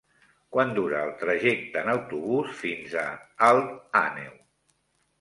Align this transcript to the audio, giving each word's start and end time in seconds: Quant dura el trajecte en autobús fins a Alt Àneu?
Quant 0.55 0.71
dura 0.77 1.01
el 1.07 1.11
trajecte 1.25 1.83
en 1.87 1.93
autobús 1.95 2.57
fins 2.65 2.99
a 3.05 3.07
Alt 3.53 3.73
Àneu? 4.05 4.39